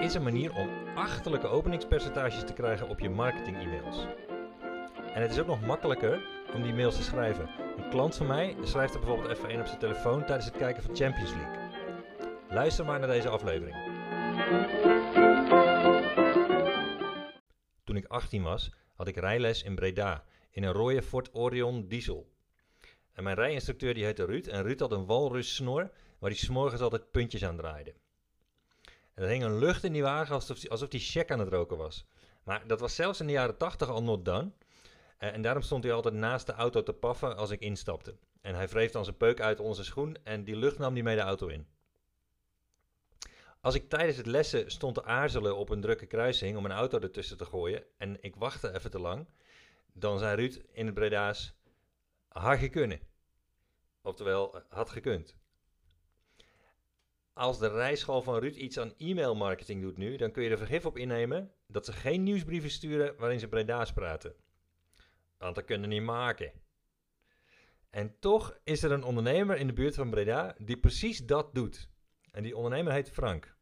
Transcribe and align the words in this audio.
is 0.00 0.14
een 0.14 0.22
manier 0.22 0.54
om 0.54 0.68
achterlijke 0.94 1.46
openingspercentages 1.46 2.44
te 2.44 2.52
krijgen 2.52 2.88
op 2.88 3.00
je 3.00 3.10
marketing-e-mails. 3.10 4.06
En 5.14 5.22
het 5.22 5.30
is 5.30 5.38
ook 5.38 5.46
nog 5.46 5.60
makkelijker 5.60 6.26
om 6.54 6.62
die 6.62 6.74
mails 6.74 6.96
te 6.96 7.02
schrijven. 7.02 7.48
Een 7.76 7.88
klant 7.88 8.16
van 8.16 8.26
mij 8.26 8.56
schrijft 8.62 8.94
er 8.94 9.00
bijvoorbeeld 9.00 9.30
even 9.30 9.50
een 9.50 9.60
op 9.60 9.66
zijn 9.66 9.78
telefoon 9.78 10.24
tijdens 10.24 10.44
het 10.46 10.56
kijken 10.56 10.82
van 10.82 10.96
Champions 10.96 11.32
League. 11.34 11.58
Luister 12.48 12.84
maar 12.84 12.98
naar 12.98 13.08
deze 13.08 13.28
aflevering. 13.28 13.76
Toen 17.84 17.96
ik 17.96 18.06
18 18.06 18.42
was, 18.42 18.72
had 18.94 19.08
ik 19.08 19.16
rijles 19.16 19.62
in 19.62 19.74
Breda 19.74 20.24
in 20.50 20.62
een 20.62 20.72
rode 20.72 21.02
Ford 21.02 21.34
Orion 21.34 21.88
diesel. 21.88 22.32
En 23.12 23.22
mijn 23.22 23.36
rijinstructeur 23.36 23.94
die 23.94 24.04
heette 24.04 24.24
Ruud 24.24 24.46
en 24.46 24.62
Ruud 24.62 24.80
had 24.80 24.92
een 24.92 25.06
walrus 25.06 25.54
snor 25.54 25.90
waar 26.18 26.30
hij 26.30 26.38
s'morgens 26.38 26.80
altijd 26.80 27.10
puntjes 27.10 27.44
aan 27.44 27.56
draaide. 27.56 27.94
Er 29.20 29.28
hing 29.28 29.42
een 29.44 29.58
lucht 29.58 29.84
in 29.84 29.92
die 29.92 30.02
wagen 30.02 30.34
alsof 30.34 30.60
hij, 30.60 30.70
alsof 30.70 30.90
hij 30.90 31.00
check 31.00 31.30
aan 31.30 31.38
het 31.38 31.48
roken 31.48 31.76
was. 31.76 32.06
Maar 32.42 32.66
dat 32.66 32.80
was 32.80 32.94
zelfs 32.94 33.20
in 33.20 33.26
de 33.26 33.32
jaren 33.32 33.56
80 33.56 33.88
al 33.88 34.02
not 34.02 34.24
done. 34.24 34.50
Eh, 35.18 35.32
en 35.32 35.42
daarom 35.42 35.62
stond 35.62 35.84
hij 35.84 35.92
altijd 35.92 36.14
naast 36.14 36.46
de 36.46 36.52
auto 36.52 36.82
te 36.82 36.92
paffen 36.92 37.36
als 37.36 37.50
ik 37.50 37.60
instapte. 37.60 38.16
En 38.40 38.54
hij 38.54 38.68
wreef 38.68 38.90
dan 38.90 39.04
zijn 39.04 39.16
peuk 39.16 39.40
uit 39.40 39.58
zijn 39.58 39.86
schoen 39.86 40.16
en 40.24 40.44
die 40.44 40.56
lucht 40.56 40.78
nam 40.78 40.92
hij 40.92 41.02
mee 41.02 41.16
de 41.16 41.22
auto 41.22 41.46
in. 41.46 41.66
Als 43.60 43.74
ik 43.74 43.88
tijdens 43.88 44.16
het 44.16 44.26
lessen 44.26 44.70
stond 44.70 44.94
te 44.94 45.04
aarzelen 45.04 45.56
op 45.56 45.68
een 45.68 45.80
drukke 45.80 46.06
kruising 46.06 46.56
om 46.56 46.64
een 46.64 46.72
auto 46.72 46.98
ertussen 46.98 47.36
te 47.36 47.44
gooien 47.44 47.84
en 47.96 48.16
ik 48.20 48.36
wachtte 48.36 48.74
even 48.74 48.90
te 48.90 49.00
lang, 49.00 49.26
dan 49.92 50.18
zei 50.18 50.36
Ruud 50.36 50.60
in 50.72 50.86
het 50.86 50.94
Breda's, 50.94 51.54
had 52.28 52.70
kunnen. 52.70 53.00
Oftewel, 54.02 54.62
had 54.68 54.90
gekund. 54.90 55.39
Als 57.32 57.58
de 57.58 57.68
rijschool 57.68 58.22
van 58.22 58.38
Ruud 58.38 58.56
iets 58.56 58.78
aan 58.78 58.94
e-mailmarketing 58.96 59.82
doet 59.82 59.96
nu, 59.96 60.16
dan 60.16 60.30
kun 60.30 60.42
je 60.42 60.50
er 60.50 60.58
vergif 60.58 60.86
op 60.86 60.96
innemen 60.96 61.52
dat 61.66 61.84
ze 61.84 61.92
geen 61.92 62.22
nieuwsbrieven 62.22 62.70
sturen 62.70 63.16
waarin 63.16 63.40
ze 63.40 63.48
Breda's 63.48 63.92
praten. 63.92 64.34
Want 65.38 65.54
dat 65.54 65.64
kunnen 65.64 65.88
niet 65.88 66.02
maken. 66.02 66.52
En 67.90 68.18
toch 68.18 68.58
is 68.64 68.82
er 68.82 68.92
een 68.92 69.04
ondernemer 69.04 69.56
in 69.56 69.66
de 69.66 69.72
buurt 69.72 69.94
van 69.94 70.10
Breda 70.10 70.54
die 70.58 70.78
precies 70.78 71.26
dat 71.26 71.54
doet. 71.54 71.88
En 72.30 72.42
die 72.42 72.56
ondernemer 72.56 72.92
heet 72.92 73.10
Frank. 73.10 73.56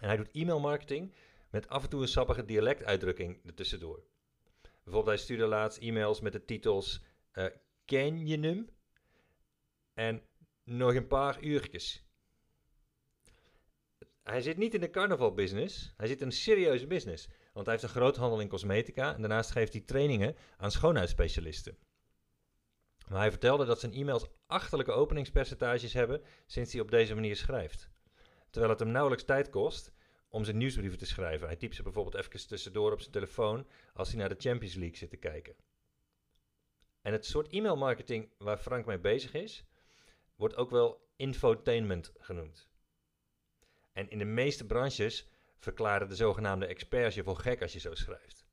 En 0.00 0.08
hij 0.08 0.16
doet 0.16 0.30
e-mailmarketing 0.32 1.14
met 1.50 1.68
af 1.68 1.82
en 1.82 1.88
toe 1.88 2.02
een 2.02 2.08
sappige 2.08 2.44
dialectuitdrukking 2.44 3.46
ertussendoor. 3.46 4.02
Bijvoorbeeld, 4.62 5.16
hij 5.16 5.24
stuurde 5.24 5.46
laatst 5.46 5.78
e-mails 5.78 6.20
met 6.20 6.32
de 6.32 6.44
titels 6.44 7.04
uh, 7.32 7.46
Ken 7.84 8.26
je 8.26 8.38
hem? 8.38 8.68
En 9.94 10.22
nog 10.64 10.94
een 10.94 11.06
paar 11.06 11.42
uurtjes. 11.42 12.03
Hij 14.24 14.40
zit 14.40 14.56
niet 14.56 14.74
in 14.74 14.80
de 14.80 14.90
carnavalbusiness, 14.90 15.92
hij 15.96 16.06
zit 16.06 16.20
in 16.20 16.26
een 16.26 16.32
serieuze 16.32 16.86
business. 16.86 17.28
Want 17.52 17.66
hij 17.66 17.74
heeft 17.74 17.86
een 17.86 18.00
groothandel 18.00 18.40
in 18.40 18.48
cosmetica 18.48 19.14
en 19.14 19.20
daarnaast 19.20 19.50
geeft 19.50 19.72
hij 19.72 19.82
trainingen 19.82 20.36
aan 20.56 20.70
schoonheidsspecialisten. 20.70 21.78
Maar 23.08 23.18
hij 23.18 23.30
vertelde 23.30 23.64
dat 23.64 23.80
zijn 23.80 23.92
e-mails 23.92 24.26
achterlijke 24.46 24.92
openingspercentages 24.92 25.92
hebben 25.92 26.22
sinds 26.46 26.72
hij 26.72 26.80
op 26.80 26.90
deze 26.90 27.14
manier 27.14 27.36
schrijft. 27.36 27.88
Terwijl 28.50 28.72
het 28.72 28.80
hem 28.80 28.90
nauwelijks 28.90 29.24
tijd 29.24 29.50
kost 29.50 29.92
om 30.28 30.44
zijn 30.44 30.56
nieuwsbrieven 30.56 30.98
te 30.98 31.06
schrijven. 31.06 31.46
Hij 31.46 31.56
typt 31.56 31.74
ze 31.74 31.82
bijvoorbeeld 31.82 32.14
even 32.14 32.46
tussendoor 32.46 32.92
op 32.92 33.00
zijn 33.00 33.12
telefoon 33.12 33.66
als 33.94 34.08
hij 34.08 34.18
naar 34.18 34.28
de 34.28 34.48
Champions 34.48 34.74
League 34.74 34.96
zit 34.96 35.10
te 35.10 35.16
kijken. 35.16 35.56
En 37.02 37.12
het 37.12 37.26
soort 37.26 37.52
e-mailmarketing 37.52 38.30
waar 38.38 38.58
Frank 38.58 38.86
mee 38.86 38.98
bezig 38.98 39.32
is, 39.32 39.64
wordt 40.36 40.56
ook 40.56 40.70
wel 40.70 41.08
infotainment 41.16 42.12
genoemd. 42.18 42.68
En 43.94 44.10
in 44.10 44.18
de 44.18 44.24
meeste 44.24 44.66
branches 44.66 45.28
verklaren 45.58 46.08
de 46.08 46.14
zogenaamde 46.14 46.66
experts 46.66 47.14
je 47.14 47.22
voor 47.22 47.36
gek 47.36 47.62
als 47.62 47.72
je 47.72 47.78
zo 47.78 47.94
schrijft. 47.94 48.46